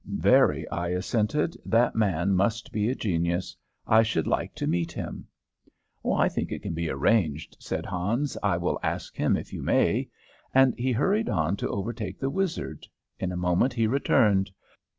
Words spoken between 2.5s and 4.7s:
be a genius; I should like to